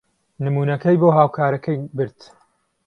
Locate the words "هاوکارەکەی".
1.17-1.77